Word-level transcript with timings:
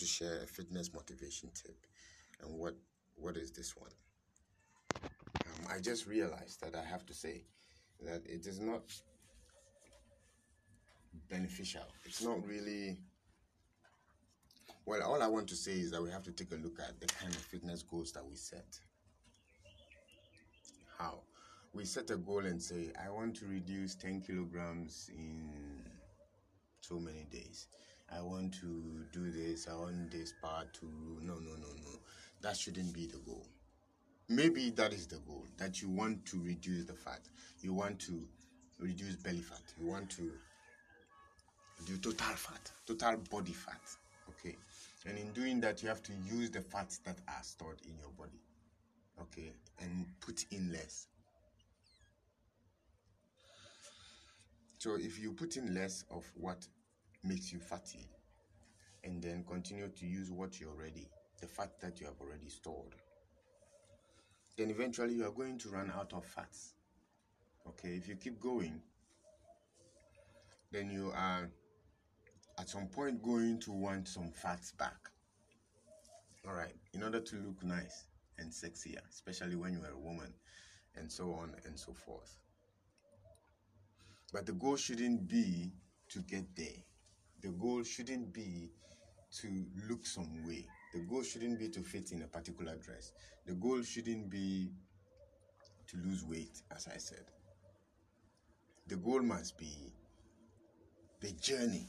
to 0.00 0.06
share 0.06 0.42
a 0.42 0.46
fitness 0.46 0.92
motivation 0.92 1.50
tip. 1.54 1.86
And 2.42 2.58
what 2.58 2.74
what 3.16 3.36
is 3.36 3.52
this 3.52 3.76
one? 3.76 3.90
Um, 5.04 5.66
I 5.70 5.78
just 5.78 6.06
realized 6.06 6.60
that 6.62 6.74
I 6.74 6.82
have 6.82 7.04
to 7.06 7.14
say 7.14 7.44
that 8.02 8.22
it 8.26 8.46
is 8.46 8.58
not 8.60 8.82
beneficial. 11.28 11.86
It's 12.04 12.22
not 12.22 12.46
really. 12.46 12.98
Well, 14.86 15.02
all 15.02 15.22
I 15.22 15.26
want 15.26 15.46
to 15.48 15.54
say 15.56 15.72
is 15.72 15.90
that 15.90 16.02
we 16.02 16.10
have 16.10 16.22
to 16.24 16.32
take 16.32 16.50
a 16.52 16.56
look 16.56 16.80
at 16.80 16.98
the 16.98 17.06
kind 17.06 17.32
of 17.32 17.40
fitness 17.40 17.82
goals 17.82 18.12
that 18.12 18.24
we 18.26 18.34
set. 18.36 18.80
How? 20.98 21.20
We 21.72 21.84
set 21.84 22.10
a 22.10 22.16
goal 22.16 22.46
and 22.46 22.60
say, 22.60 22.90
I 23.00 23.10
want 23.10 23.36
to 23.36 23.46
reduce 23.46 23.94
10 23.94 24.22
kilograms 24.22 25.10
in 25.14 25.50
so 26.80 26.98
many 26.98 27.26
days. 27.30 27.68
I 28.12 28.20
want 28.20 28.54
to 28.54 29.04
do 29.12 29.30
this, 29.30 29.68
I 29.68 29.74
want 29.74 30.10
this 30.10 30.34
part 30.42 30.72
to. 30.74 30.86
No, 31.22 31.34
no, 31.34 31.50
no, 31.50 31.68
no. 31.84 31.98
That 32.42 32.56
shouldn't 32.56 32.92
be 32.92 33.06
the 33.06 33.18
goal. 33.18 33.46
Maybe 34.28 34.70
that 34.70 34.92
is 34.92 35.06
the 35.06 35.18
goal 35.26 35.44
that 35.58 35.82
you 35.82 35.88
want 35.88 36.24
to 36.26 36.38
reduce 36.38 36.84
the 36.84 36.94
fat. 36.94 37.20
You 37.60 37.74
want 37.74 37.98
to 38.00 38.22
reduce 38.78 39.16
belly 39.16 39.42
fat. 39.42 39.62
You 39.80 39.88
want 39.88 40.10
to 40.10 40.30
do 41.86 41.96
total 41.98 42.34
fat, 42.36 42.70
total 42.86 43.16
body 43.30 43.52
fat. 43.52 43.80
Okay. 44.28 44.56
And 45.06 45.18
in 45.18 45.32
doing 45.32 45.60
that, 45.60 45.82
you 45.82 45.88
have 45.88 46.02
to 46.04 46.12
use 46.30 46.50
the 46.50 46.60
fats 46.60 46.98
that 46.98 47.18
are 47.28 47.42
stored 47.42 47.80
in 47.84 47.96
your 47.98 48.10
body. 48.18 48.40
Okay. 49.20 49.52
And 49.80 50.06
put 50.20 50.44
in 50.50 50.72
less. 50.72 51.06
So 54.78 54.94
if 54.94 55.18
you 55.18 55.32
put 55.32 55.56
in 55.56 55.74
less 55.74 56.04
of 56.10 56.24
what 56.34 56.66
makes 57.22 57.52
you 57.52 57.58
fatty 57.58 58.06
and 59.04 59.22
then 59.22 59.44
continue 59.48 59.88
to 59.88 60.06
use 60.06 60.30
what 60.30 60.60
you 60.60 60.68
already, 60.68 61.08
the 61.40 61.46
fat 61.46 61.80
that 61.80 62.00
you 62.00 62.06
have 62.06 62.20
already 62.20 62.48
stored, 62.48 62.94
then 64.56 64.70
eventually 64.70 65.14
you 65.14 65.24
are 65.24 65.30
going 65.30 65.58
to 65.58 65.68
run 65.70 65.90
out 65.96 66.12
of 66.12 66.24
fats. 66.24 66.74
Okay, 67.66 67.90
if 67.90 68.08
you 68.08 68.16
keep 68.16 68.40
going, 68.40 68.80
then 70.70 70.90
you 70.90 71.12
are 71.16 71.50
at 72.58 72.68
some 72.68 72.86
point 72.86 73.22
going 73.22 73.58
to 73.60 73.72
want 73.72 74.06
some 74.06 74.30
fats 74.30 74.72
back. 74.72 75.10
All 76.46 76.54
right, 76.54 76.74
in 76.94 77.02
order 77.02 77.20
to 77.20 77.36
look 77.36 77.62
nice 77.62 78.04
and 78.38 78.50
sexier, 78.50 79.00
especially 79.10 79.56
when 79.56 79.72
you 79.72 79.80
are 79.80 79.92
a 79.94 79.98
woman, 79.98 80.32
and 80.96 81.10
so 81.10 81.32
on 81.32 81.54
and 81.66 81.78
so 81.78 81.92
forth. 81.92 82.38
But 84.32 84.46
the 84.46 84.52
goal 84.52 84.76
shouldn't 84.76 85.28
be 85.28 85.72
to 86.10 86.20
get 86.20 86.54
there. 86.56 86.84
The 87.42 87.48
goal 87.48 87.82
shouldn't 87.82 88.32
be 88.32 88.70
to 89.40 89.64
look 89.88 90.06
some 90.06 90.46
way. 90.46 90.66
The 90.92 91.00
goal 91.00 91.22
shouldn't 91.22 91.58
be 91.58 91.68
to 91.68 91.80
fit 91.80 92.12
in 92.12 92.22
a 92.22 92.26
particular 92.26 92.76
dress. 92.76 93.12
The 93.46 93.54
goal 93.54 93.82
shouldn't 93.82 94.28
be 94.28 94.70
to 95.88 95.96
lose 95.98 96.24
weight, 96.24 96.62
as 96.74 96.88
I 96.92 96.98
said. 96.98 97.24
The 98.86 98.96
goal 98.96 99.22
must 99.22 99.56
be 99.56 99.92
the 101.20 101.32
journey. 101.32 101.86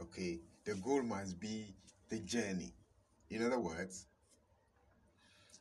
Okay? 0.00 0.40
The 0.64 0.74
goal 0.74 1.02
must 1.02 1.40
be 1.40 1.74
the 2.08 2.18
journey. 2.20 2.74
In 3.30 3.44
other 3.44 3.58
words, 3.58 4.06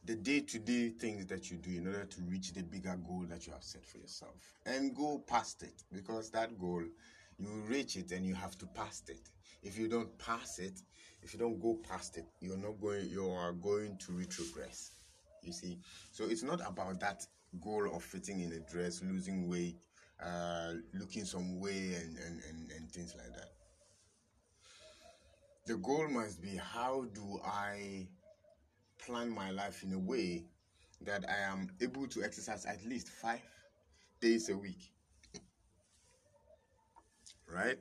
the 0.05 0.16
day 0.16 0.41
to 0.41 0.59
day 0.59 0.89
things 0.89 1.25
that 1.28 1.50
you 1.50 1.57
do 1.57 1.72
in 1.72 1.88
order 1.88 2.05
to 2.05 2.22
reach 2.23 2.53
the 2.53 2.61
bigger 2.61 2.97
goal 3.07 3.25
that 3.30 3.47
you 3.47 3.53
have 3.53 3.63
set 3.63 3.85
for 3.85 4.00
yourself 4.00 4.35
and 4.66 4.94
go 4.94 5.23
past 5.28 5.63
it 5.63 5.83
because 5.94 6.30
that 6.31 6.59
goal 6.59 6.83
you 7.44 7.64
reach 7.68 7.96
it 7.96 8.12
and 8.12 8.26
you 8.26 8.34
have 8.34 8.58
to 8.58 8.66
pass 8.68 9.04
it. 9.08 9.30
If 9.62 9.78
you 9.78 9.88
don't 9.88 10.18
pass 10.18 10.59
it 10.59 10.81
if 11.24 11.34
you 11.34 11.40
don't 11.40 11.59
go 11.59 11.80
past 11.90 12.18
it 12.18 12.26
you're 12.42 12.58
not 12.58 12.80
going 12.81 13.08
you 13.09 13.30
are 13.30 13.54
going 13.54 13.98
to 13.98 14.12
retrogress 14.12 14.92
you 15.42 15.54
see. 15.54 15.80
So 16.12 16.26
it's 16.26 16.44
not 16.44 16.62
about 16.68 17.00
that 17.00 17.26
goal 17.62 17.90
of 17.94 18.04
fitting 18.04 18.42
in 18.42 18.52
a 18.54 18.59
dress 18.72 19.02
losing 19.04 19.50
weight 19.50 19.78
uh, 20.24 20.74
looking 20.94 21.26
some 21.26 21.59
way 21.59 21.96
and, 21.96 22.18
and, 22.18 22.42
and, 22.50 22.72
and 22.72 22.92
things 22.92 23.16
like 23.18 23.34
that. 23.36 23.52
The 25.66 25.78
goal 25.78 26.08
must 26.10 26.42
be 26.42 26.58
how 26.58 27.06
do 27.14 27.40
i 27.46 28.08
plan 29.06 29.30
my 29.30 29.52
life 29.52 29.84
in 29.84 29.94
a 29.94 30.00
way 30.00 30.46
that 31.02 31.25
I 31.30 31.52
am 31.52 31.70
able 31.81 32.08
to 32.08 32.24
exercise 32.24 32.66
at 32.66 32.86
least 32.86 33.10
five 33.10 33.42
days 34.22 34.50
a 34.50 34.58
week. 34.58 34.93
Right? 37.53 37.78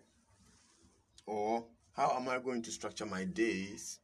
Or 1.27 1.65
how 1.94 2.16
am 2.16 2.28
I 2.28 2.38
going 2.38 2.62
to 2.62 2.71
structure 2.71 3.06
my 3.06 3.25
days 3.25 4.00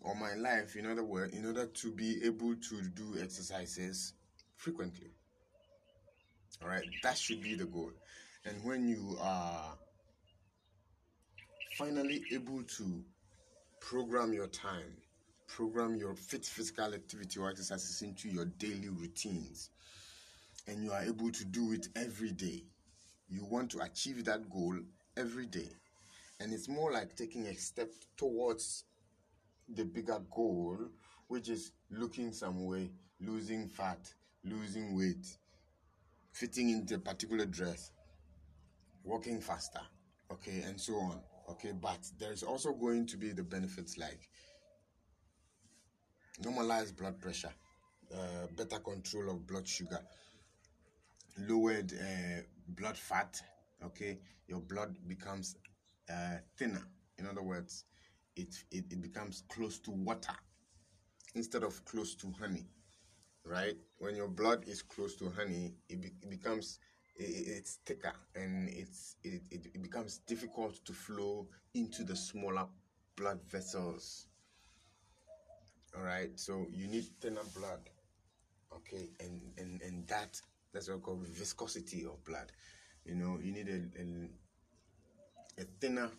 or 0.00 0.14
my 0.14 0.34
life, 0.34 0.76
in 0.76 0.86
other 0.86 1.04
words, 1.04 1.34
in 1.34 1.44
order 1.44 1.66
to 1.66 1.92
be 1.92 2.24
able 2.24 2.54
to 2.54 2.82
do 2.94 3.16
exercises 3.20 4.14
frequently? 4.54 5.10
All 6.62 6.68
right, 6.68 6.84
that 7.02 7.18
should 7.18 7.42
be 7.42 7.54
the 7.54 7.66
goal. 7.66 7.90
And 8.44 8.64
when 8.64 8.88
you 8.88 9.18
are 9.20 9.76
finally 11.76 12.22
able 12.32 12.62
to 12.62 13.04
program 13.80 14.32
your 14.32 14.46
time 14.46 14.96
program 15.46 15.94
your 15.94 16.14
fit 16.14 16.44
physical 16.44 16.92
activity 16.94 17.38
or 17.38 17.50
exercises 17.50 18.02
into 18.02 18.28
your 18.28 18.46
daily 18.58 18.88
routines 18.88 19.70
and 20.66 20.82
you 20.82 20.90
are 20.90 21.02
able 21.02 21.30
to 21.30 21.44
do 21.44 21.72
it 21.72 21.88
every 21.94 22.32
day 22.32 22.62
you 23.28 23.44
want 23.44 23.70
to 23.70 23.80
achieve 23.80 24.24
that 24.24 24.48
goal 24.50 24.76
every 25.16 25.46
day. 25.46 25.68
And 26.40 26.52
it's 26.52 26.68
more 26.68 26.92
like 26.92 27.16
taking 27.16 27.46
a 27.46 27.54
step 27.54 27.90
towards 28.16 28.84
the 29.68 29.84
bigger 29.84 30.20
goal 30.34 30.78
which 31.28 31.48
is 31.48 31.72
looking 31.90 32.32
some 32.32 32.66
way 32.66 32.88
losing 33.20 33.66
fat 33.68 33.98
losing 34.44 34.96
weight 34.96 35.26
fitting 36.30 36.70
into 36.70 36.94
a 36.94 36.98
particular 36.98 37.44
dress 37.46 37.90
walking 39.02 39.40
faster 39.40 39.80
okay 40.30 40.62
and 40.66 40.80
so 40.80 40.94
on 40.94 41.20
okay. 41.48 41.72
But 41.72 41.98
there's 42.18 42.42
also 42.42 42.72
going 42.72 43.06
to 43.06 43.16
be 43.16 43.32
the 43.32 43.42
benefits 43.42 43.98
like 43.98 44.28
normalized 46.44 46.96
blood 46.96 47.20
pressure, 47.20 47.52
uh, 48.12 48.46
better 48.56 48.78
control 48.78 49.30
of 49.30 49.46
blood 49.46 49.66
sugar, 49.66 50.00
lowered 51.38 51.92
uh, 51.92 52.42
blood 52.68 52.96
fat. 52.96 53.40
Okay, 53.84 54.18
your 54.48 54.60
blood 54.60 54.96
becomes 55.06 55.56
uh, 56.10 56.38
thinner. 56.56 56.86
In 57.18 57.26
other 57.26 57.42
words, 57.42 57.84
it, 58.36 58.54
it, 58.70 58.84
it 58.90 59.00
becomes 59.02 59.42
close 59.48 59.78
to 59.80 59.90
water 59.90 60.34
instead 61.34 61.62
of 61.62 61.84
close 61.84 62.14
to 62.16 62.32
honey. 62.40 62.66
Right? 63.44 63.76
When 63.98 64.16
your 64.16 64.28
blood 64.28 64.64
is 64.66 64.82
close 64.82 65.14
to 65.16 65.30
honey, 65.30 65.74
it, 65.88 66.00
be, 66.00 66.08
it 66.22 66.30
becomes 66.30 66.80
it, 67.18 67.22
it's 67.24 67.78
thicker 67.86 68.12
and 68.34 68.68
it's 68.68 69.16
it, 69.24 69.42
it, 69.50 69.66
it 69.74 69.82
becomes 69.82 70.18
difficult 70.26 70.84
to 70.84 70.92
flow 70.92 71.46
into 71.74 72.04
the 72.04 72.16
smaller 72.16 72.66
blood 73.16 73.40
vessels 73.48 74.26
all 75.96 76.02
right 76.02 76.30
so 76.38 76.66
you 76.70 76.86
need 76.86 77.04
thinner 77.20 77.44
blood 77.54 77.80
okay 78.74 79.08
and 79.20 79.40
and 79.58 79.80
and 79.82 80.06
that 80.06 80.40
that's 80.76 80.88
what 80.90 80.98
we 80.98 81.02
call 81.02 81.18
viscosity 81.22 82.04
of 82.04 82.22
blood. 82.24 82.52
You 83.06 83.14
know 83.14 83.38
you 83.42 83.50
need 83.50 83.68
a, 83.68 83.80
a, 83.98 84.28
a 85.62 85.64
thinner 85.80 86.10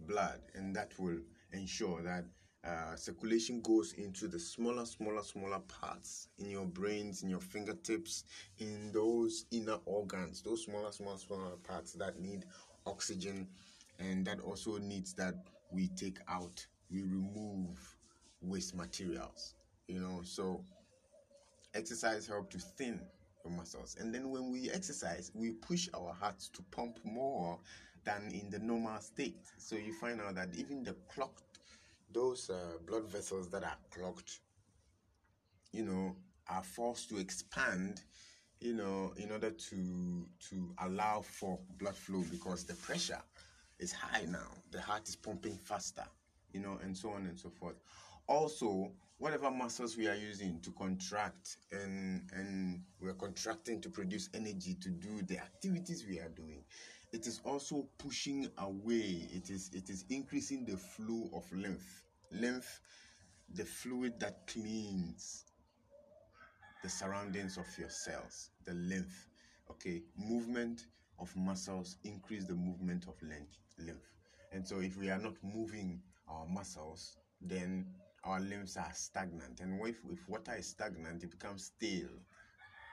blood 0.00 0.40
and 0.56 0.74
that 0.74 0.92
will 0.98 1.18
ensure 1.52 2.02
that 2.02 2.24
uh, 2.64 2.96
circulation 2.96 3.60
goes 3.62 3.92
into 3.92 4.26
the 4.26 4.38
smaller 4.38 4.84
smaller 4.84 5.22
smaller 5.22 5.60
parts 5.60 6.26
in 6.38 6.50
your 6.50 6.66
brains 6.66 7.22
in 7.22 7.30
your 7.30 7.40
fingertips 7.40 8.24
in 8.58 8.90
those 8.92 9.46
inner 9.52 9.78
organs 9.86 10.42
those 10.42 10.64
smaller 10.64 10.90
smaller 10.90 11.16
smaller 11.16 11.56
parts 11.62 11.92
that 11.92 12.18
need 12.18 12.44
oxygen. 12.86 13.46
And 14.00 14.26
that 14.26 14.40
also 14.40 14.78
needs 14.78 15.12
that 15.14 15.34
we 15.70 15.86
take 15.88 16.18
out 16.26 16.66
we 16.90 17.02
remove 17.02 17.78
waste 18.42 18.74
materials 18.74 19.54
you 19.86 20.00
know. 20.00 20.20
So 20.24 20.64
exercise 21.74 22.26
help 22.26 22.50
to 22.50 22.58
thin 22.58 23.00
muscles. 23.48 23.96
And 23.98 24.14
then 24.14 24.30
when 24.30 24.50
we 24.50 24.70
exercise 24.70 25.30
we 25.34 25.52
push 25.52 25.88
our 25.94 26.12
hearts 26.12 26.48
to 26.50 26.62
pump 26.70 26.98
more 27.04 27.58
than 28.04 28.30
in 28.32 28.50
the 28.50 28.58
normal 28.58 28.98
state. 29.00 29.44
So 29.58 29.76
you 29.76 29.92
find 29.92 30.20
out 30.20 30.34
that 30.36 30.48
even 30.56 30.82
the 30.82 30.94
clogged 31.12 31.42
those 32.12 32.50
uh, 32.50 32.78
blood 32.86 33.08
vessels 33.08 33.48
that 33.50 33.62
are 33.62 33.76
clogged 33.90 34.32
you 35.72 35.84
know 35.84 36.16
are 36.48 36.62
forced 36.62 37.08
to 37.08 37.18
expand 37.18 38.02
you 38.60 38.74
know 38.74 39.12
in 39.16 39.30
order 39.30 39.50
to 39.50 40.26
to 40.48 40.74
allow 40.82 41.20
for 41.20 41.58
blood 41.78 41.94
flow 41.94 42.24
because 42.30 42.64
the 42.64 42.74
pressure 42.74 43.22
is 43.78 43.92
high 43.92 44.26
now. 44.28 44.48
The 44.72 44.80
heart 44.80 45.08
is 45.08 45.16
pumping 45.16 45.56
faster 45.56 46.04
you 46.52 46.60
know 46.60 46.78
and 46.82 46.96
so 46.96 47.10
on 47.10 47.26
and 47.26 47.38
so 47.38 47.48
forth 47.48 47.76
also 48.30 48.90
whatever 49.18 49.50
muscles 49.50 49.96
we 49.96 50.08
are 50.08 50.14
using 50.14 50.60
to 50.60 50.70
contract 50.72 51.56
and 51.72 52.22
and 52.32 52.82
we're 53.00 53.12
contracting 53.14 53.80
to 53.80 53.90
produce 53.90 54.30
energy 54.34 54.74
to 54.80 54.88
do 54.88 55.20
the 55.26 55.36
activities 55.36 56.06
we 56.08 56.18
are 56.18 56.30
doing 56.30 56.64
it 57.12 57.26
is 57.26 57.40
also 57.44 57.86
pushing 57.98 58.48
away 58.58 59.28
it 59.32 59.50
is 59.50 59.70
it 59.74 59.90
is 59.90 60.04
increasing 60.08 60.64
the 60.64 60.76
flow 60.76 61.28
of 61.34 61.44
lymph 61.52 62.04
lymph 62.30 62.80
the 63.54 63.64
fluid 63.64 64.18
that 64.20 64.46
cleans 64.46 65.44
the 66.82 66.88
surroundings 66.88 67.58
of 67.58 67.66
your 67.78 67.90
cells 67.90 68.50
the 68.64 68.72
lymph 68.72 69.26
okay? 69.70 70.02
Movement 70.16 70.86
of 71.18 71.34
muscles 71.36 71.96
increase 72.04 72.44
the 72.44 72.54
movement 72.54 73.06
of 73.08 73.14
lymph. 73.22 74.12
And 74.52 74.66
so 74.66 74.80
if 74.80 74.96
we 74.96 75.10
are 75.10 75.18
not 75.18 75.34
moving 75.42 76.00
our 76.28 76.46
muscles 76.46 77.16
then 77.40 77.86
our 78.24 78.40
limbs 78.40 78.76
are 78.76 78.90
stagnant 78.92 79.60
and 79.60 79.80
if, 79.86 79.96
if 80.10 80.28
water 80.28 80.54
is 80.58 80.66
stagnant 80.66 81.22
it 81.22 81.30
becomes 81.30 81.72
stale. 81.76 82.08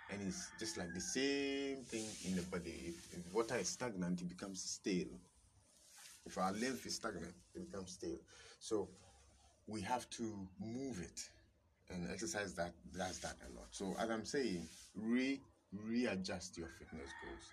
And 0.09 0.21
it's 0.25 0.51
just 0.57 0.77
like 0.77 0.94
the 0.94 1.01
same 1.01 1.83
thing 1.83 2.06
in 2.25 2.38
the 2.38 2.41
body. 2.44 2.74
If, 2.88 3.18
if 3.18 3.33
water 3.33 3.56
is 3.57 3.68
stagnant 3.68 4.21
it 4.21 4.29
becomes 4.29 4.62
stale. 4.62 5.19
If 6.25 6.38
our 6.38 6.53
lymph 6.53 6.85
is 6.85 6.95
stagnant 6.95 7.33
it 7.56 7.69
becomes 7.69 7.91
stale. 7.91 8.19
So 8.59 8.88
we 9.68 9.81
have 9.81 10.09
to 10.12 10.24
move 10.59 11.01
it 11.01 11.30
and 11.89 12.09
exercise 12.12 12.53
that 12.56 12.73
does 12.97 13.19
that 13.19 13.35
a 13.50 13.56
lot. 13.56 13.68
So 13.71 13.95
as 14.00 14.09
i'm 14.09 14.25
saying 14.25 14.68
re 14.95 15.41
readjust 15.73 16.57
your 16.57 16.69
fitness 16.80 17.12
goals 17.21 17.51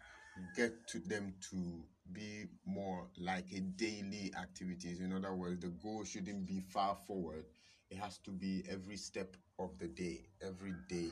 get 0.56 0.86
to 0.88 0.98
them 0.98 1.34
to 1.50 1.82
be 2.12 2.44
more 2.66 3.06
like 3.18 3.46
a 3.52 3.60
daily 3.60 4.32
activities. 4.40 5.00
In 5.00 5.12
other 5.12 5.34
words 5.34 5.60
the 5.60 5.68
goal 5.68 6.04
shouldn't 6.04 6.46
be 6.46 6.60
far 6.60 6.96
forward. 7.06 7.44
It 7.90 7.98
has 7.98 8.18
to 8.18 8.30
be 8.30 8.64
every 8.68 8.96
step 8.96 9.36
of 9.58 9.78
the 9.78 9.88
day 9.88 10.26
every 10.42 10.74
day. 10.88 11.10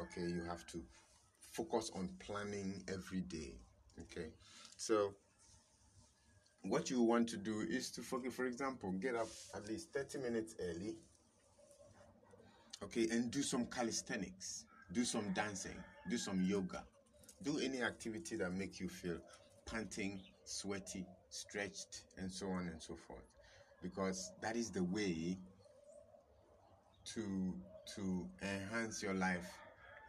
Okay 0.00 0.26
you 0.26 0.42
have 0.48 0.66
to 0.68 0.82
focus 1.52 1.90
on 1.94 2.08
planning 2.18 2.82
every 2.88 3.20
day. 3.22 3.54
Okay 4.02 4.28
so 4.76 5.14
what 6.62 6.90
you 6.90 7.02
want 7.02 7.28
to 7.28 7.36
do 7.36 7.64
is 7.68 7.90
to 7.90 8.02
for 8.02 8.46
example 8.46 8.92
get 8.92 9.14
up 9.14 9.28
at 9.54 9.66
least 9.68 9.92
30 9.92 10.18
minutes 10.18 10.54
early 10.60 10.96
okay 12.82 13.08
and 13.10 13.30
do 13.30 13.42
some 13.42 13.64
calisthenics 13.66 14.64
do 14.92 15.04
some 15.04 15.32
dancing 15.32 15.76
do 16.10 16.18
some 16.18 16.42
yoga 16.44 16.82
do 17.42 17.58
any 17.58 17.82
activity 17.82 18.36
that 18.36 18.52
make 18.52 18.80
you 18.80 18.88
feel 18.88 19.16
panting 19.64 20.20
sweaty 20.44 21.06
stretched 21.28 22.02
and 22.18 22.30
so 22.30 22.48
on 22.50 22.66
and 22.68 22.80
so 22.82 22.94
forth. 22.96 23.24
Because 23.82 24.32
that 24.42 24.56
is 24.56 24.70
the 24.70 24.82
way 24.84 25.38
to 27.04 27.54
to 27.94 28.26
enhance 28.42 29.02
your 29.02 29.14
life 29.14 29.48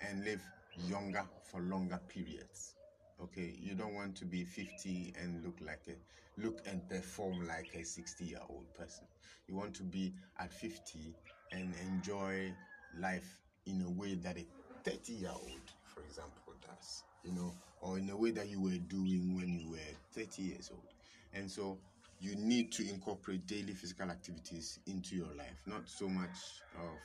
and 0.01 0.23
live 0.23 0.41
younger 0.75 1.25
for 1.43 1.61
longer 1.61 1.99
periods. 2.07 2.75
Okay 3.21 3.55
you 3.59 3.75
don't 3.75 3.93
want 3.93 4.15
to 4.17 4.25
be 4.25 4.43
50 4.43 5.13
and 5.19 5.43
look 5.43 5.57
like 5.61 5.83
a 5.87 6.41
look 6.41 6.61
and 6.65 6.87
perform 6.89 7.45
like 7.47 7.69
a 7.75 7.83
60 7.83 8.25
year 8.25 8.41
old 8.49 8.71
person. 8.73 9.07
You 9.47 9.55
want 9.55 9.73
to 9.75 9.83
be 9.83 10.13
at 10.39 10.51
50 10.51 11.15
and 11.51 11.73
enjoy 11.75 12.53
life 12.97 13.41
in 13.65 13.81
a 13.81 13.89
way 13.89 14.15
that 14.15 14.37
a 14.37 14.45
30 14.83 15.13
year 15.13 15.31
old 15.33 15.71
for 15.83 16.01
example 16.01 16.53
does 16.61 17.03
you 17.23 17.31
know 17.31 17.53
or 17.81 17.97
in 17.97 18.09
a 18.09 18.15
way 18.15 18.31
that 18.31 18.47
you 18.47 18.61
were 18.61 18.77
doing 18.87 19.35
when 19.35 19.59
you 19.59 19.69
were 19.71 19.77
30 20.13 20.41
years 20.41 20.69
old 20.71 20.93
and 21.33 21.49
so 21.49 21.77
you 22.19 22.35
need 22.35 22.71
to 22.71 22.87
incorporate 22.87 23.47
daily 23.47 23.73
physical 23.73 24.09
activities 24.09 24.79
into 24.85 25.15
your 25.15 25.33
life 25.37 25.63
not 25.65 25.87
so 25.87 26.07
much 26.07 26.37
of 26.75 26.99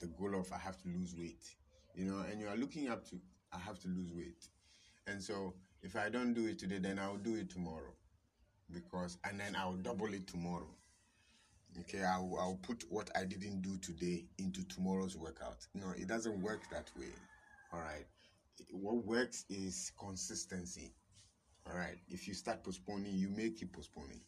the 0.00 0.06
goal 0.18 0.38
of 0.38 0.50
i 0.52 0.58
have 0.58 0.80
to 0.82 0.88
lose 0.88 1.14
weight 1.16 1.54
you 1.94 2.04
know 2.04 2.24
and 2.30 2.40
you 2.40 2.48
are 2.48 2.56
looking 2.56 2.88
up 2.88 3.08
to 3.08 3.16
i 3.52 3.58
have 3.58 3.78
to 3.78 3.88
lose 3.88 4.12
weight 4.12 4.48
and 5.06 5.22
so 5.22 5.54
if 5.82 5.96
I 5.96 6.08
don't 6.08 6.34
do 6.34 6.46
it 6.46 6.58
today, 6.58 6.78
then 6.78 6.98
I'll 6.98 7.16
do 7.16 7.36
it 7.36 7.50
tomorrow. 7.50 7.92
Because 8.72 9.16
and 9.24 9.40
then 9.40 9.56
I'll 9.56 9.76
double 9.76 10.12
it 10.12 10.26
tomorrow. 10.26 10.68
Okay, 11.80 12.02
I'll, 12.02 12.36
I'll 12.38 12.58
put 12.62 12.84
what 12.90 13.10
I 13.16 13.24
didn't 13.24 13.62
do 13.62 13.76
today 13.78 14.24
into 14.38 14.66
tomorrow's 14.68 15.16
workout. 15.16 15.66
No, 15.74 15.90
it 15.96 16.08
doesn't 16.08 16.42
work 16.42 16.60
that 16.70 16.90
way. 16.98 17.12
All 17.72 17.80
right. 17.80 18.04
What 18.70 19.04
works 19.04 19.44
is 19.48 19.92
consistency. 19.98 20.94
All 21.66 21.76
right. 21.76 21.98
If 22.08 22.26
you 22.26 22.34
start 22.34 22.64
postponing, 22.64 23.14
you 23.14 23.28
may 23.28 23.50
keep 23.50 23.72
postponing. 23.72 24.22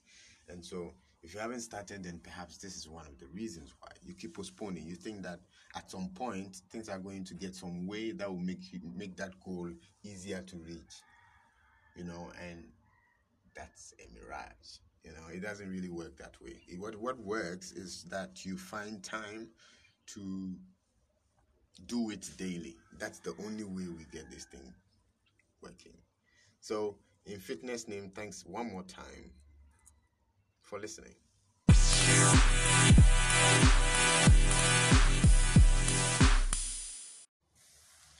And 0.49 0.65
so 0.65 0.95
if 1.23 1.35
you 1.35 1.41
haven't 1.41 1.61
started, 1.61 2.03
then 2.03 2.21
perhaps 2.23 2.59
this 2.59 2.77
is 2.77 2.89
one 2.89 3.07
of 3.07 3.19
the 3.19 3.27
reasons 3.27 3.75
why 3.79 3.89
you 4.03 4.15
keep 4.15 4.35
postponing. 4.35 4.87
You 4.87 4.95
think 4.95 5.23
that 5.23 5.41
at 5.77 5.91
some 5.91 6.11
point 6.15 6.57
things 6.71 6.89
are 6.89 6.99
going 6.99 7.25
to 7.25 7.35
get 7.35 7.55
some 7.55 7.87
way 7.87 8.13
that 8.13 8.29
will 8.31 8.41
make 8.41 8.73
you 8.73 8.81
make 8.97 9.17
that 9.17 9.39
goal 9.45 9.71
easier 10.03 10.43
to 10.43 10.57
reach. 10.57 10.95
You 11.97 12.05
know, 12.05 12.31
and 12.41 12.65
that's 13.55 13.95
a 13.99 14.09
mirage. 14.15 14.79
You 15.05 15.13
know, 15.13 15.29
it 15.33 15.41
doesn't 15.41 15.71
really 15.71 15.91
work 15.91 16.17
that 16.19 16.41
way. 16.41 16.63
It, 16.69 16.79
what 16.79 16.97
what 16.97 17.19
works 17.19 17.73
is 17.73 18.05
that 18.11 18.45
you 18.45 18.57
find 18.57 19.03
time 19.03 19.49
to 20.15 20.55
do 21.87 22.11
it 22.11 22.29
daily. 22.37 22.77
That's 22.99 23.19
the 23.19 23.35
only 23.45 23.65
way 23.65 23.87
we 23.89 24.05
get 24.13 24.31
this 24.31 24.45
thing 24.45 24.73
working. 25.63 25.95
So, 26.61 26.97
in 27.27 27.39
fitness 27.39 27.89
name, 27.89 28.11
thanks 28.15 28.45
one 28.47 28.71
more 28.73 28.83
time 28.83 29.31
for 30.63 30.79
listening. 30.79 31.15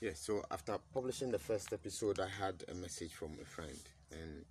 Yeah, 0.01 0.13
so 0.15 0.43
after 0.51 0.79
publishing 0.95 1.31
the 1.31 1.39
first 1.39 1.75
episode, 1.75 2.21
I 2.21 2.29
had 2.29 2.65
a 2.71 2.75
message 2.75 3.13
from 3.13 3.37
a 3.41 3.45
friend, 3.45 3.79
and 4.11 4.47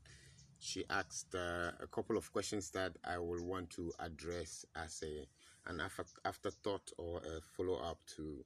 she 0.59 0.83
asked 0.91 1.33
uh, 1.33 1.71
a 1.81 1.88
couple 1.91 2.17
of 2.17 2.31
questions 2.31 2.69
that 2.71 2.91
I 3.03 3.17
will 3.17 3.44
want 3.44 3.71
to 3.71 3.91
address 4.00 4.63
as 4.75 5.03
a 5.03 5.25
an 5.69 5.79
after, 5.81 6.06
afterthought 6.23 6.91
or 6.97 7.17
a 7.19 7.41
follow 7.56 7.75
up 7.75 7.97
to 8.15 8.44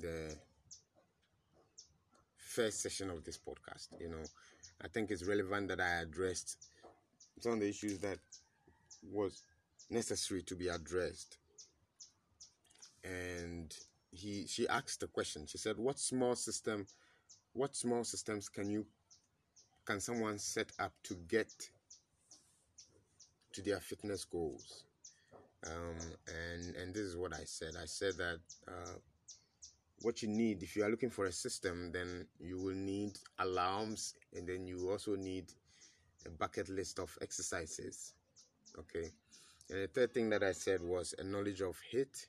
the 0.00 0.36
first 2.36 2.82
session 2.82 3.10
of 3.10 3.24
this 3.24 3.38
podcast. 3.38 3.88
You 4.00 4.08
know, 4.08 4.22
I 4.82 4.88
think 4.88 5.10
it's 5.10 5.24
relevant 5.24 5.68
that 5.68 5.80
I 5.80 6.00
addressed 6.02 6.56
some 7.40 7.52
of 7.54 7.60
the 7.60 7.68
issues 7.68 7.98
that 7.98 8.18
was 9.10 9.42
necessary 9.90 10.42
to 10.42 10.54
be 10.54 10.68
addressed. 10.68 11.38
And 13.04 13.74
he 14.10 14.46
she 14.46 14.68
asked 14.68 15.00
the 15.00 15.06
question. 15.06 15.46
She 15.46 15.58
said, 15.58 15.78
"What 15.78 15.98
small 15.98 16.36
system, 16.36 16.86
what 17.52 17.74
small 17.74 18.04
systems 18.04 18.48
can 18.48 18.70
you 18.70 18.86
can 19.84 20.00
someone 20.00 20.38
set 20.38 20.70
up 20.78 20.92
to 21.04 21.14
get 21.14 21.52
to 23.52 23.62
their 23.62 23.80
fitness 23.80 24.24
goals?" 24.24 24.84
Um, 25.66 25.96
and 26.26 26.76
and 26.76 26.94
this 26.94 27.02
is 27.02 27.16
what 27.16 27.32
I 27.34 27.44
said. 27.44 27.74
I 27.80 27.86
said 27.86 28.14
that 28.18 28.38
uh, 28.68 28.98
what 30.02 30.22
you 30.22 30.28
need 30.28 30.62
if 30.62 30.76
you 30.76 30.84
are 30.84 30.90
looking 30.90 31.10
for 31.10 31.26
a 31.26 31.32
system, 31.32 31.90
then 31.92 32.26
you 32.40 32.58
will 32.58 32.74
need 32.74 33.18
alarms, 33.38 34.14
and 34.34 34.46
then 34.46 34.66
you 34.66 34.90
also 34.90 35.16
need 35.16 35.52
a 36.26 36.30
bucket 36.30 36.68
list 36.68 36.98
of 36.98 37.16
exercises. 37.22 38.14
Okay. 38.78 39.08
And 39.70 39.82
the 39.82 39.86
third 39.88 40.12
thing 40.12 40.30
that 40.30 40.42
I 40.42 40.52
said 40.52 40.82
was 40.82 41.14
a 41.18 41.24
knowledge 41.24 41.60
of 41.60 41.76
HIIT 41.92 42.26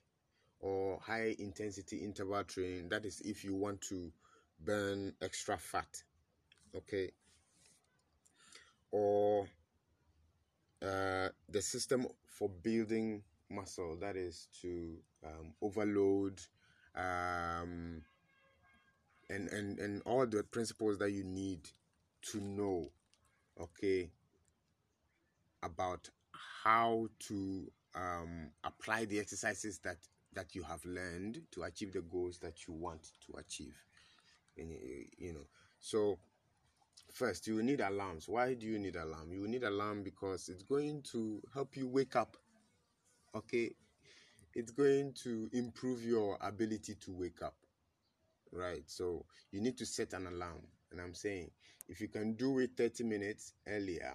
or 0.59 0.99
high 1.01 1.35
intensity 1.39 1.97
interval 1.97 2.43
training. 2.43 2.89
That 2.89 3.05
is 3.05 3.21
if 3.21 3.43
you 3.43 3.53
want 3.53 3.81
to 3.81 4.11
burn 4.63 5.13
extra 5.21 5.57
fat. 5.57 6.03
Okay. 6.75 7.11
Or 8.91 9.47
uh, 10.81 11.29
the 11.49 11.61
system 11.61 12.07
for 12.27 12.49
building 12.49 13.23
muscle. 13.49 13.95
That 13.99 14.15
is 14.15 14.47
to 14.61 14.97
um, 15.25 15.53
overload 15.61 16.41
um, 16.95 18.01
and, 19.29 19.49
and, 19.49 19.79
and 19.79 20.01
all 20.05 20.25
the 20.27 20.43
principles 20.43 20.97
that 20.99 21.11
you 21.11 21.23
need 21.23 21.69
to 22.31 22.39
know 22.39 22.89
okay, 23.59 24.09
about 25.61 26.09
how 26.63 27.07
to 27.19 27.71
um, 27.95 28.49
apply 28.63 29.05
the 29.05 29.19
exercises 29.19 29.79
that 29.79 29.97
that 30.33 30.55
you 30.55 30.63
have 30.63 30.83
learned 30.83 31.41
to 31.51 31.61
achieve 31.61 31.93
the 31.93 32.01
goals 32.01 32.39
that 32.39 32.67
you 32.67 32.73
want 32.73 33.11
to 33.23 33.37
achieve. 33.37 33.75
And, 34.57 34.71
you 35.15 35.31
know, 35.31 35.45
so 35.79 36.17
first 37.13 37.45
you 37.45 37.61
need 37.61 37.81
alarms. 37.81 38.27
Why 38.27 38.55
do 38.55 38.65
you 38.65 38.79
need 38.79 38.95
alarm? 38.95 39.31
You 39.31 39.47
need 39.47 39.63
alarm 39.63 40.01
because 40.01 40.49
it's 40.49 40.63
going 40.63 41.03
to 41.11 41.39
help 41.53 41.77
you 41.77 41.87
wake 41.87 42.15
up. 42.15 42.35
Okay, 43.35 43.75
it's 44.55 44.71
going 44.71 45.13
to 45.23 45.49
improve 45.53 46.03
your 46.03 46.37
ability 46.41 46.95
to 46.95 47.11
wake 47.11 47.41
up. 47.41 47.55
Right, 48.51 48.83
so 48.85 49.25
you 49.51 49.61
need 49.61 49.77
to 49.77 49.85
set 49.85 50.13
an 50.13 50.27
alarm 50.27 50.61
and 50.91 51.01
I'm 51.01 51.15
saying 51.15 51.49
if 51.89 51.99
you 51.99 52.07
can 52.07 52.33
do 52.33 52.59
it 52.59 52.71
30 52.77 53.03
minutes 53.03 53.53
earlier, 53.67 54.13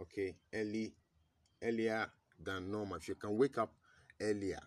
okay, 0.00 0.36
early, 0.54 0.92
earlier 1.62 2.06
than 2.42 2.70
normal, 2.70 2.96
if 2.96 3.08
you 3.08 3.16
can 3.16 3.36
wake 3.36 3.58
up 3.58 3.72
earlier, 4.20 4.60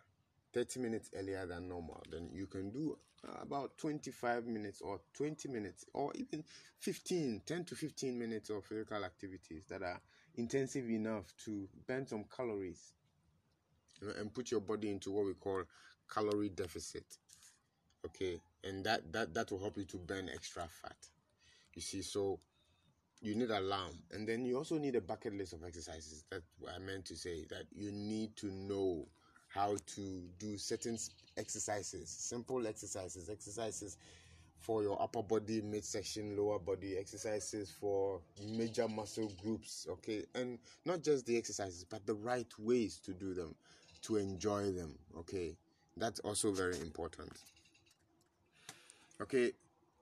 30 0.54 0.80
minutes 0.82 1.10
earlier 1.18 1.46
than 1.46 1.68
normal, 1.70 2.04
then 2.12 2.30
you 2.34 2.46
can 2.46 2.70
do 2.72 2.98
about 3.42 3.78
25 3.78 4.46
minutes 4.46 4.82
or 4.82 5.00
20 5.14 5.50
minutes 5.50 5.86
or 5.94 6.12
even 6.16 6.44
15, 6.80 7.42
10 7.46 7.66
to 7.66 7.76
15 7.76 8.18
minutes 8.18 8.50
of 8.50 8.64
physical 8.66 9.04
activities 9.04 9.64
that 9.70 9.82
are 9.82 10.00
intensive 10.36 10.90
enough 10.90 11.26
to 11.44 11.68
burn 11.88 12.08
some 12.08 12.26
calories 12.36 12.94
and 14.20 14.34
put 14.34 14.52
your 14.52 14.62
body 14.62 14.90
into 14.90 15.12
what 15.12 15.26
we 15.26 15.34
call 15.34 15.64
calorie 16.12 16.50
deficit 16.50 17.06
okay? 18.06 18.40
And 18.64 18.84
that 18.86 19.12
that 19.14 19.34
that 19.34 19.52
will 19.52 19.60
help 19.60 19.78
you 19.78 19.86
to 19.86 19.98
burn 19.98 20.30
extra 20.34 20.68
fat 20.68 20.96
you 21.80 21.82
see? 21.82 22.02
So 22.02 22.40
you 23.22 23.36
need 23.36 23.50
a 23.52 23.60
alarm. 23.60 23.92
And 24.12 24.28
then 24.28 24.46
you 24.46 24.58
also 24.58 24.78
need 24.78 24.96
a 24.96 25.02
bucket 25.02 25.34
list 25.34 25.54
of 25.54 25.64
exercises. 25.64 26.26
That 26.30 26.42
i 26.76 26.80
meant 26.80 27.06
to 27.06 27.16
say 27.16 27.46
that 27.50 27.64
you 27.74 27.92
need 27.92 28.36
to 28.38 28.48
know 28.48 29.08
how 29.48 29.76
to 29.96 30.22
do 30.38 30.58
certain 30.58 30.98
exercises 31.38 32.08
simple 32.10 32.68
exercises 32.68 33.30
exercises 33.32 33.98
for 34.60 34.84
your 34.84 35.02
upper 35.02 35.24
body 35.24 35.62
midsection 35.62 36.38
lower 36.38 36.60
body 36.60 36.98
exercises 37.00 37.72
for 37.72 38.20
major 38.46 38.88
muscle 38.88 39.32
groups 39.42 39.88
okay? 39.90 40.24
And 40.36 40.60
not 40.86 41.02
just 41.02 41.26
the 41.26 41.36
exercises 41.38 41.84
but 41.84 42.06
the 42.06 42.14
right 42.14 42.52
ways 42.60 43.00
to 43.06 43.14
do 43.14 43.34
them 43.34 43.56
to 44.04 44.18
enjoy 44.18 44.72
them 44.72 44.94
okay? 45.18 45.56
That's 45.98 46.20
also 46.20 46.52
very 46.52 46.80
important. 46.80 47.32
Okay 49.22 49.52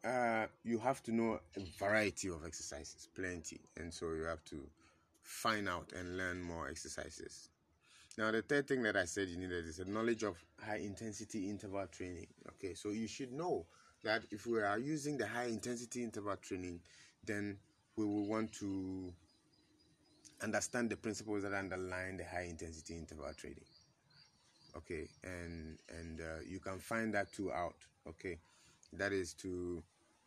uh, 0.08 0.46
you 0.64 0.78
have 0.80 1.02
to 1.04 1.12
know 1.12 1.40
a 1.56 1.60
variety 1.80 2.30
of 2.30 2.46
exercises 2.46 3.08
plenty 3.16 3.60
and 3.78 3.94
so 3.94 4.14
you 4.14 4.24
have 4.24 4.44
to 4.46 4.58
find 5.22 5.68
out 5.68 5.92
and 5.98 6.18
learn 6.18 6.42
more 6.42 6.70
exercises. 6.70 7.50
Now 8.18 8.32
the 8.32 8.42
third 8.42 8.68
thing 8.68 8.82
that 8.84 8.96
i 8.96 9.06
said 9.06 9.28
you 9.28 9.38
needed 9.38 9.66
is 9.66 9.80
a 9.80 9.86
knowledge 9.86 10.24
of 10.24 10.38
high 10.66 10.78
intensity 10.78 11.50
interval 11.50 11.86
training 11.88 12.28
okay? 12.50 12.74
So 12.74 12.90
you 12.90 13.08
should 13.08 13.32
know 13.32 13.66
that 14.04 14.24
if 14.32 14.46
we 14.46 14.62
are 14.62 14.80
using 14.80 15.18
the 15.18 15.28
high 15.28 15.46
intensity 15.46 16.04
interval 16.04 16.36
training 16.38 16.80
then 17.26 17.58
we 17.96 18.06
will 18.06 18.26
want 18.26 18.54
to 18.54 19.12
understand 20.42 20.90
the 20.90 20.96
principles 20.96 21.44
that 21.44 21.54
underline 21.54 22.18
the 22.18 22.24
high 22.24 22.48
intensity 22.50 22.96
interval 22.96 23.34
training 23.36 23.66
okay 24.76 25.08
and 25.24 25.78
and 25.98 26.22
uh, 26.22 26.40
you 26.48 26.60
can 26.60 26.80
find 26.80 27.14
that 27.14 27.32
too 27.32 27.52
out 27.52 27.76
okay? 28.08 28.38
That 28.94 29.12
is 29.12 29.34
to 29.36 29.84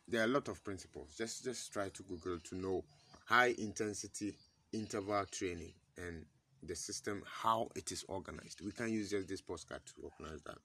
there 0.07 0.21
are 0.21 0.25
a 0.25 0.27
lot 0.27 0.47
of 0.47 0.63
principles. 0.63 1.15
Just 1.17 1.43
just 1.43 1.71
try 1.71 1.89
to 1.89 2.03
google 2.03 2.39
to 2.39 2.55
know 2.55 2.83
high 3.25 3.55
intensity 3.57 4.33
interval 4.73 5.25
training 5.31 5.73
and 5.97 6.25
the 6.63 6.75
system 6.75 7.23
how 7.25 7.69
it 7.75 7.91
is 7.91 8.05
organized. 8.07 8.61
We 8.63 8.71
can 8.71 8.89
use 8.89 9.09
just 9.09 9.27
this 9.27 9.41
postcard 9.41 9.81
to 9.85 9.93
organize 10.03 10.41
that 10.43 10.57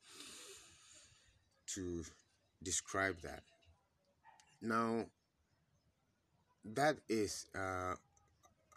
to 1.75 2.04
describe 2.62 3.21
that. 3.23 3.42
Now 4.61 5.06
that 6.75 6.97
is 7.09 7.47
uh, 7.54 7.95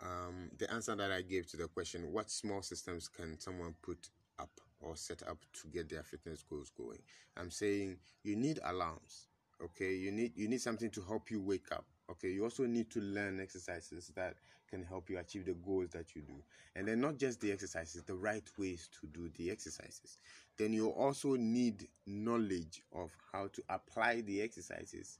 um, 0.01 0.49
the 0.57 0.71
answer 0.71 0.95
that 0.95 1.11
i 1.11 1.21
gave 1.21 1.47
to 1.47 1.57
the 1.57 1.67
question 1.67 2.11
what 2.11 2.29
small 2.29 2.61
systems 2.61 3.07
can 3.07 3.39
someone 3.39 3.73
put 3.81 4.09
up 4.39 4.49
or 4.81 4.95
set 4.95 5.23
up 5.27 5.37
to 5.61 5.67
get 5.67 5.89
their 5.89 6.03
fitness 6.03 6.43
goals 6.49 6.71
going. 6.77 6.99
I'm 7.37 7.51
saying 7.51 7.97
you 8.23 8.35
need 8.35 8.59
alarms. 8.63 9.27
Okay, 9.61 9.95
you 9.95 10.11
need 10.11 10.33
you 10.35 10.47
need 10.47 10.61
something 10.61 10.89
to 10.91 11.01
help 11.01 11.29
you 11.29 11.41
wake 11.41 11.71
up. 11.71 11.85
Okay, 12.09 12.29
you 12.29 12.43
also 12.43 12.65
need 12.65 12.89
to 12.91 13.01
learn 13.01 13.39
exercises 13.39 14.11
that 14.15 14.35
can 14.69 14.83
help 14.83 15.09
you 15.09 15.17
achieve 15.17 15.45
the 15.45 15.53
goals 15.53 15.89
that 15.89 16.15
you 16.15 16.21
do. 16.21 16.35
And 16.75 16.87
then 16.87 17.01
not 17.01 17.17
just 17.17 17.41
the 17.41 17.51
exercises, 17.51 18.03
the 18.03 18.15
right 18.15 18.47
ways 18.57 18.87
to 19.01 19.07
do 19.07 19.29
the 19.37 19.51
exercises. 19.51 20.17
Then 20.57 20.73
you 20.73 20.89
also 20.89 21.35
need 21.35 21.87
knowledge 22.07 22.81
of 22.93 23.11
how 23.31 23.47
to 23.47 23.63
apply 23.69 24.21
the 24.21 24.41
exercises 24.41 25.19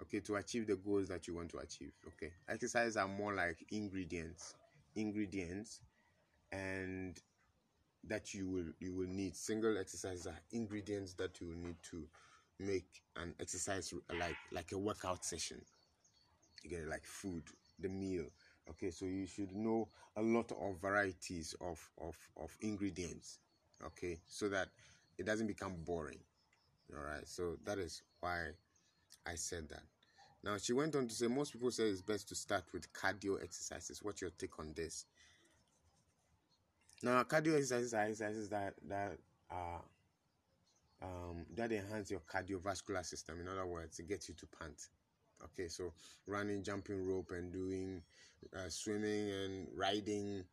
okay 0.00 0.20
to 0.20 0.36
achieve 0.36 0.66
the 0.66 0.76
goals 0.76 1.08
that 1.08 1.28
you 1.28 1.34
want 1.34 1.48
to 1.50 1.58
achieve 1.58 1.92
okay 2.06 2.32
exercises 2.48 2.96
are 2.96 3.08
more 3.08 3.34
like 3.34 3.64
ingredients 3.70 4.54
ingredients 4.96 5.80
and 6.50 7.20
that 8.08 8.34
you 8.34 8.48
will 8.48 8.72
you 8.80 8.94
will 8.94 9.08
need 9.08 9.36
single 9.36 9.78
exercises 9.78 10.26
are 10.26 10.38
ingredients 10.52 11.14
that 11.14 11.40
you 11.40 11.48
will 11.48 11.56
need 11.56 11.76
to 11.82 12.04
make 12.58 13.02
an 13.16 13.34
exercise 13.40 13.92
like 14.18 14.36
like 14.52 14.72
a 14.72 14.78
workout 14.78 15.24
session. 15.24 15.60
You 16.62 16.70
get 16.70 16.80
it, 16.80 16.88
like 16.88 17.04
food 17.04 17.42
the 17.78 17.88
meal. 17.88 18.26
Okay 18.70 18.90
so 18.90 19.06
you 19.06 19.26
should 19.26 19.52
know 19.52 19.88
a 20.16 20.22
lot 20.22 20.52
of 20.52 20.80
varieties 20.80 21.54
of 21.60 21.80
of 22.00 22.16
of 22.36 22.56
ingredients 22.60 23.38
okay? 23.84 24.20
So 24.26 24.48
that 24.50 24.68
it 25.18 25.26
doesn't 25.26 25.46
become 25.48 25.74
boring 25.84 26.20
all 26.96 27.04
right 27.04 27.26
so 27.28 27.56
that 27.64 27.78
is 27.78 28.02
why 28.20 28.48
i 29.26 29.34
said 29.34 29.68
that. 29.68 29.82
Now 30.44 30.58
she 30.58 30.72
went 30.72 30.96
on 30.96 31.08
to 31.08 31.14
say 31.14 31.28
most 31.28 31.52
people 31.52 31.70
say 31.70 31.84
it's 31.84 32.02
best 32.02 32.28
to 32.30 32.34
start 32.34 32.64
with 32.72 32.92
cardio 32.92 33.42
exercises. 33.42 34.02
What's 34.02 34.20
your 34.22 34.30
take 34.38 34.58
on 34.58 34.72
this 34.74 35.06
now, 37.02 37.24
cardio 37.24 37.56
exercises 37.56 37.94
are 37.94 38.02
exercises 38.02 38.48
that 38.50 38.74
that 38.88 39.18
are 39.50 39.80
um, 41.02 41.44
that 41.56 41.72
enhance 41.72 42.10
your 42.10 42.20
cardiovascular 42.20 43.04
system. 43.04 43.40
In 43.40 43.48
other 43.48 43.66
words, 43.66 43.98
it 43.98 44.08
gets 44.08 44.28
you 44.28 44.34
to 44.36 44.46
pant. 44.46 44.88
Okay, 45.42 45.66
so 45.66 45.92
running, 46.26 46.62
jumping 46.62 47.04
rope, 47.04 47.32
and 47.32 47.52
doing 47.52 48.02
uh, 48.56 48.68
swimming 48.68 49.30
and 49.30 49.66
riding, 49.74 50.44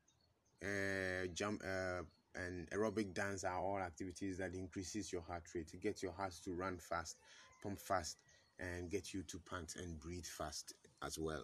uh, 0.64 1.28
jump 1.36 1.62
uh, 1.64 2.02
and 2.34 2.68
aerobic 2.72 3.14
dance 3.14 3.44
are 3.44 3.60
all 3.60 3.78
activities 3.78 4.40
that 4.40 4.56
increases 4.56 5.14
your 5.14 5.22
heart 5.22 5.44
rate. 5.54 5.70
It 5.74 5.82
gets 5.82 6.02
your 6.02 6.14
heart 6.14 6.34
to 6.46 6.54
run 6.54 6.78
fast, 6.80 7.18
pump 7.62 7.80
fast, 7.80 8.18
and 8.60 8.90
get 8.90 9.14
you 9.14 9.22
to 9.22 9.40
pant 9.48 9.76
and 9.76 10.00
breathe 10.00 10.26
fast 10.26 10.74
as 11.04 11.20
well. 11.20 11.44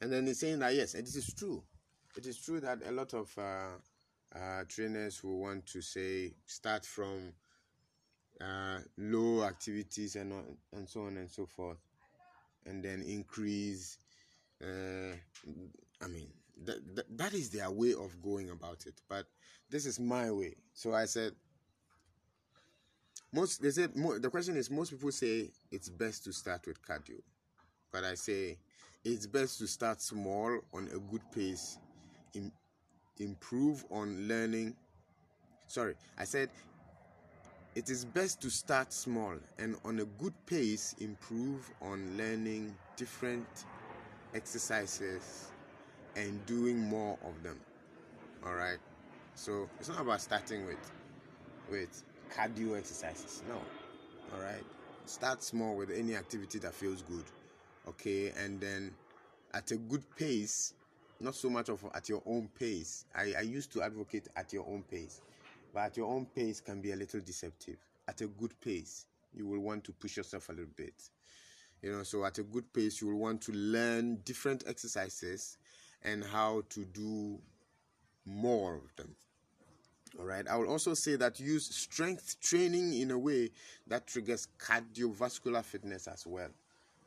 And 0.00 0.12
then 0.12 0.26
he's 0.26 0.38
saying 0.38 0.60
that 0.60 0.74
yes, 0.74 0.94
and 0.94 1.04
this 1.04 1.16
is 1.16 1.34
true 1.34 1.64
it 2.16 2.26
is 2.26 2.38
true 2.38 2.60
that 2.60 2.80
a 2.86 2.92
lot 2.92 3.14
of 3.14 3.32
uh, 3.38 4.38
uh, 4.38 4.64
trainers 4.68 5.22
will 5.22 5.38
want 5.38 5.66
to 5.66 5.80
say 5.80 6.32
start 6.46 6.84
from 6.84 7.32
uh, 8.40 8.78
low 8.96 9.44
activities 9.44 10.16
and 10.16 10.32
and 10.72 10.88
so 10.88 11.02
on 11.02 11.16
and 11.16 11.30
so 11.30 11.46
forth, 11.46 11.78
and 12.66 12.82
then 12.84 13.02
increase. 13.02 13.98
Uh, 14.62 15.14
I 16.02 16.08
mean, 16.08 16.28
that, 16.64 16.96
that 16.96 17.18
that 17.18 17.34
is 17.34 17.50
their 17.50 17.70
way 17.70 17.92
of 17.94 18.22
going 18.22 18.50
about 18.50 18.86
it. 18.86 18.94
But 19.08 19.26
this 19.70 19.86
is 19.86 20.00
my 20.00 20.30
way. 20.30 20.56
So 20.74 20.94
I 20.94 21.06
said. 21.06 21.32
Most 23.32 23.62
they 23.62 23.70
said 23.70 23.92
the 23.94 24.30
question 24.30 24.56
is 24.56 24.70
most 24.70 24.90
people 24.90 25.12
say 25.12 25.50
it's 25.70 25.88
best 25.88 26.24
to 26.24 26.32
start 26.32 26.66
with 26.66 26.82
cardio, 26.82 27.20
but 27.92 28.04
I 28.04 28.14
say 28.14 28.58
it's 29.04 29.26
best 29.26 29.58
to 29.58 29.66
start 29.68 30.00
small 30.02 30.60
on 30.72 30.88
a 30.88 30.98
good 30.98 31.22
pace 31.32 31.78
Im- 32.34 32.52
improve 33.18 33.84
on 33.90 34.28
learning. 34.28 34.74
Sorry, 35.66 35.94
I 36.18 36.24
said 36.24 36.50
it 37.74 37.88
is 37.88 38.04
best 38.04 38.40
to 38.42 38.50
start 38.50 38.92
small 38.92 39.34
and 39.58 39.76
on 39.84 40.00
a 40.00 40.04
good 40.04 40.34
pace 40.46 40.94
improve 41.00 41.70
on 41.80 42.16
learning 42.16 42.74
different 42.96 43.46
exercises 44.34 45.50
and 46.16 46.44
doing 46.46 46.78
more 46.78 47.16
of 47.24 47.42
them. 47.42 47.58
All 48.44 48.54
right. 48.54 48.78
So 49.34 49.68
it's 49.78 49.88
not 49.88 50.00
about 50.00 50.20
starting 50.20 50.66
with 50.66 50.90
with 51.70 52.02
cardio 52.34 52.76
exercises. 52.76 53.42
No. 53.48 53.54
All 54.34 54.42
right. 54.42 54.64
Start 55.06 55.42
small 55.42 55.76
with 55.76 55.90
any 55.90 56.14
activity 56.14 56.58
that 56.60 56.74
feels 56.74 57.02
good. 57.02 57.24
Okay, 57.88 58.32
and 58.36 58.60
then 58.60 58.92
at 59.54 59.70
a 59.70 59.76
good 59.76 60.04
pace 60.16 60.74
not 61.20 61.34
so 61.34 61.50
much 61.50 61.68
of 61.68 61.84
at 61.94 62.08
your 62.08 62.22
own 62.26 62.48
pace. 62.58 63.04
I, 63.14 63.34
I 63.38 63.42
used 63.42 63.72
to 63.72 63.82
advocate 63.82 64.28
at 64.36 64.52
your 64.52 64.66
own 64.66 64.82
pace, 64.90 65.20
but 65.72 65.80
at 65.80 65.96
your 65.96 66.08
own 66.08 66.26
pace 66.26 66.60
can 66.60 66.80
be 66.80 66.92
a 66.92 66.96
little 66.96 67.20
deceptive. 67.20 67.76
At 68.08 68.20
a 68.20 68.26
good 68.26 68.58
pace, 68.60 69.06
you 69.34 69.46
will 69.46 69.60
want 69.60 69.84
to 69.84 69.92
push 69.92 70.16
yourself 70.16 70.48
a 70.48 70.52
little 70.52 70.70
bit. 70.76 70.94
You 71.82 71.92
know, 71.92 72.02
so 72.02 72.24
at 72.24 72.38
a 72.38 72.42
good 72.42 72.72
pace, 72.72 73.00
you 73.00 73.08
will 73.08 73.18
want 73.18 73.40
to 73.42 73.52
learn 73.52 74.16
different 74.24 74.64
exercises 74.66 75.56
and 76.02 76.24
how 76.24 76.62
to 76.70 76.84
do 76.84 77.38
more 78.26 78.76
of 78.76 78.94
them. 78.96 79.14
All 80.18 80.24
right. 80.24 80.46
I 80.48 80.56
will 80.56 80.68
also 80.68 80.94
say 80.94 81.16
that 81.16 81.38
use 81.38 81.66
strength 81.66 82.40
training 82.40 82.94
in 82.94 83.10
a 83.12 83.18
way 83.18 83.50
that 83.86 84.06
triggers 84.06 84.48
cardiovascular 84.58 85.64
fitness 85.64 86.08
as 86.08 86.26
well. 86.26 86.48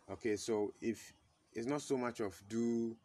Okay, 0.10 0.36
so 0.36 0.74
if 0.82 1.14
it's 1.54 1.68
not 1.68 1.82
so 1.82 1.98
much 1.98 2.20
of 2.20 2.42
do 2.50 2.96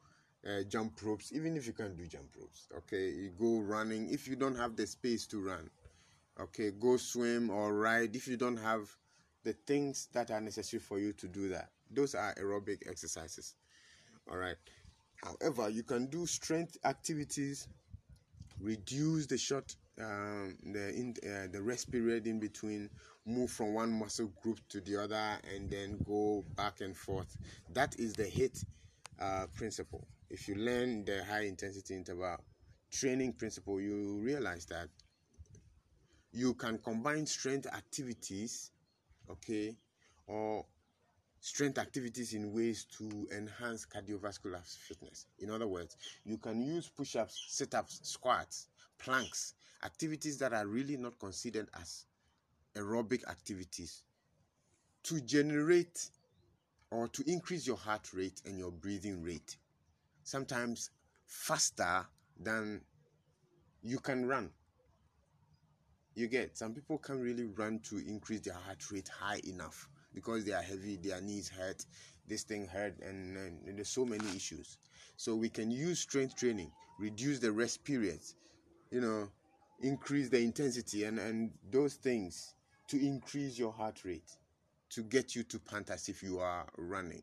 uh, 0.46 0.62
jump 0.68 1.00
ropes, 1.02 1.32
even 1.32 1.56
if 1.56 1.66
you 1.66 1.72
can't 1.72 1.96
do 1.96 2.06
jump 2.06 2.28
ropes. 2.38 2.68
Okay, 2.76 3.10
you 3.10 3.30
go 3.38 3.60
running 3.60 4.08
if 4.10 4.28
you 4.28 4.36
don't 4.36 4.56
have 4.56 4.76
the 4.76 4.86
space 4.86 5.26
to 5.26 5.40
run. 5.40 5.70
Okay, 6.40 6.70
go 6.70 6.96
swim 6.96 7.50
or 7.50 7.74
ride 7.74 8.14
if 8.14 8.28
you 8.28 8.36
don't 8.36 8.56
have 8.56 8.88
the 9.44 9.52
things 9.66 10.08
that 10.12 10.30
are 10.30 10.40
necessary 10.40 10.80
for 10.80 10.98
you 10.98 11.12
to 11.14 11.26
do 11.26 11.48
that. 11.48 11.70
Those 11.90 12.14
are 12.14 12.34
aerobic 12.34 12.88
exercises. 12.88 13.54
All 14.30 14.36
right. 14.36 14.56
However, 15.16 15.68
you 15.68 15.82
can 15.82 16.06
do 16.06 16.26
strength 16.26 16.76
activities, 16.84 17.66
reduce 18.60 19.26
the 19.26 19.38
short 19.38 19.74
um, 20.00 20.56
the 20.72 20.94
in, 20.94 21.14
uh, 21.24 21.48
the 21.50 21.60
rest 21.60 21.90
period 21.90 22.26
in 22.26 22.38
between, 22.38 22.88
move 23.26 23.50
from 23.50 23.74
one 23.74 23.92
muscle 23.92 24.30
group 24.42 24.60
to 24.68 24.80
the 24.80 24.96
other, 25.02 25.38
and 25.54 25.68
then 25.70 25.98
go 26.06 26.44
back 26.56 26.80
and 26.80 26.96
forth. 26.96 27.36
That 27.72 27.98
is 27.98 28.12
the 28.12 28.24
HIIT 28.24 28.64
uh, 29.20 29.46
principle. 29.54 30.06
If 30.30 30.46
you 30.46 30.56
learn 30.56 31.04
the 31.04 31.24
high 31.24 31.44
intensity 31.44 31.94
interval 31.94 32.36
training 32.90 33.32
principle, 33.34 33.80
you 33.80 34.18
realize 34.20 34.66
that 34.66 34.88
you 36.32 36.54
can 36.54 36.78
combine 36.78 37.26
strength 37.26 37.66
activities, 37.66 38.70
okay, 39.30 39.76
or 40.26 40.66
strength 41.40 41.78
activities 41.78 42.34
in 42.34 42.52
ways 42.52 42.84
to 42.98 43.26
enhance 43.34 43.86
cardiovascular 43.86 44.62
fitness. 44.66 45.26
In 45.38 45.50
other 45.50 45.66
words, 45.66 45.96
you 46.24 46.36
can 46.36 46.60
use 46.60 46.88
push 46.88 47.16
ups, 47.16 47.44
sit 47.48 47.74
ups, 47.74 48.00
squats, 48.02 48.68
planks, 48.98 49.54
activities 49.84 50.38
that 50.38 50.52
are 50.52 50.66
really 50.66 50.96
not 50.96 51.18
considered 51.18 51.68
as 51.80 52.04
aerobic 52.74 53.26
activities 53.28 54.02
to 55.04 55.20
generate 55.20 56.10
or 56.90 57.08
to 57.08 57.22
increase 57.30 57.66
your 57.66 57.76
heart 57.76 58.12
rate 58.12 58.42
and 58.44 58.58
your 58.58 58.70
breathing 58.70 59.22
rate. 59.22 59.56
Sometimes 60.28 60.90
faster 61.24 62.06
than 62.38 62.82
you 63.82 63.98
can 63.98 64.26
run. 64.26 64.50
You 66.14 66.28
get 66.28 66.58
some 66.58 66.74
people 66.74 66.98
can't 66.98 67.22
really 67.22 67.46
run 67.46 67.80
to 67.84 67.96
increase 67.96 68.40
their 68.40 68.52
heart 68.52 68.90
rate 68.92 69.08
high 69.08 69.40
enough 69.44 69.88
because 70.12 70.44
they 70.44 70.52
are 70.52 70.60
heavy, 70.60 70.96
their 70.96 71.22
knees 71.22 71.48
hurt, 71.48 71.82
this 72.26 72.42
thing 72.42 72.66
hurt, 72.66 72.98
and, 73.00 73.38
and 73.38 73.78
there's 73.78 73.88
so 73.88 74.04
many 74.04 74.28
issues. 74.36 74.76
So 75.16 75.34
we 75.34 75.48
can 75.48 75.70
use 75.70 76.00
strength 76.00 76.36
training, 76.36 76.72
reduce 77.00 77.38
the 77.38 77.50
rest 77.50 77.82
periods, 77.82 78.34
you 78.90 79.00
know, 79.00 79.30
increase 79.80 80.28
the 80.28 80.42
intensity 80.42 81.04
and, 81.04 81.18
and 81.18 81.52
those 81.70 81.94
things 81.94 82.54
to 82.88 83.02
increase 83.02 83.58
your 83.58 83.72
heart 83.72 84.04
rate 84.04 84.30
to 84.90 85.02
get 85.04 85.34
you 85.34 85.42
to 85.44 85.58
pant 85.58 85.88
as 85.88 86.10
if 86.10 86.22
you 86.22 86.38
are 86.38 86.66
running. 86.76 87.22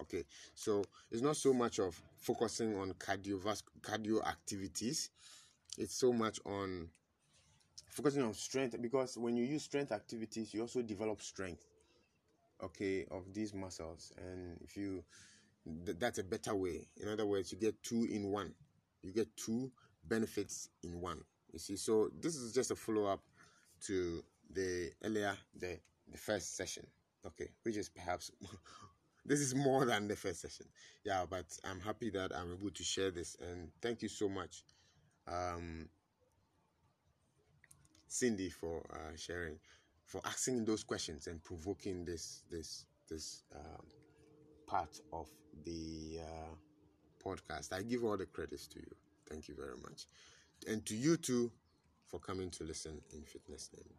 Okay, 0.00 0.24
so 0.54 0.84
it's 1.10 1.22
not 1.22 1.36
so 1.36 1.52
much 1.52 1.78
of 1.78 2.00
focusing 2.16 2.76
on 2.78 2.92
cardiovascular 2.94 3.80
cardio 3.82 4.26
activities, 4.26 5.10
it's 5.78 5.94
so 5.94 6.12
much 6.12 6.40
on 6.46 6.88
focusing 7.88 8.22
on 8.22 8.32
strength 8.34 8.80
because 8.80 9.18
when 9.18 9.36
you 9.36 9.44
use 9.44 9.62
strength 9.64 9.92
activities, 9.92 10.54
you 10.54 10.62
also 10.62 10.82
develop 10.82 11.20
strength 11.22 11.66
okay 12.62 13.04
of 13.10 13.32
these 13.34 13.54
muscles. 13.54 14.12
And 14.18 14.58
if 14.62 14.76
you 14.76 15.04
th- 15.86 15.98
that's 15.98 16.18
a 16.18 16.24
better 16.24 16.54
way. 16.54 16.86
In 16.96 17.08
other 17.08 17.26
words 17.26 17.52
you 17.52 17.58
get 17.58 17.82
two 17.82 18.06
in 18.10 18.30
one. 18.30 18.54
You 19.02 19.12
get 19.12 19.28
two 19.36 19.70
benefits 20.08 20.68
in 20.82 21.00
one 21.00 21.20
you 21.52 21.58
see. 21.58 21.76
So 21.76 22.10
this 22.20 22.36
is 22.36 22.52
just 22.52 22.70
a 22.70 22.76
follow-up 22.76 23.20
to 23.86 24.22
the 24.50 24.90
earlier 25.04 25.36
the 25.58 25.78
the 26.10 26.18
first 26.18 26.56
session 26.56 26.86
okay 27.26 27.48
which 27.62 27.76
is 27.76 27.88
perhaps 27.88 28.30
this 29.24 29.40
is 29.40 29.54
more 29.54 29.84
than 29.84 30.08
the 30.08 30.16
first 30.16 30.40
session 30.40 30.66
yeah 31.04 31.24
but 31.28 31.44
i'm 31.64 31.80
happy 31.80 32.10
that 32.10 32.34
i'm 32.36 32.52
able 32.52 32.70
to 32.70 32.82
share 32.82 33.10
this 33.10 33.36
and 33.40 33.70
thank 33.80 34.02
you 34.02 34.08
so 34.08 34.28
much 34.28 34.64
um 35.28 35.88
cindy 38.08 38.48
for 38.50 38.82
uh, 38.92 39.16
sharing 39.16 39.58
for 40.06 40.20
asking 40.24 40.64
those 40.64 40.84
questions 40.84 41.26
and 41.26 41.42
provoking 41.42 42.04
this 42.04 42.42
this 42.50 42.84
this 43.08 43.42
um, 43.54 43.86
part 44.66 45.00
of 45.12 45.28
the 45.64 46.20
uh, 46.22 46.54
podcast. 47.24 47.72
I 47.72 47.82
give 47.82 48.04
all 48.04 48.16
the 48.16 48.26
credits 48.26 48.66
to 48.68 48.80
you. 48.80 48.92
Thank 49.28 49.48
you 49.48 49.54
very 49.56 49.76
much, 49.82 50.06
and 50.68 50.84
to 50.86 50.96
you 50.96 51.16
too 51.16 51.52
for 52.06 52.20
coming 52.20 52.50
to 52.52 52.64
listen 52.64 53.00
in 53.12 53.24
fitness 53.24 53.70
name. 53.76 53.94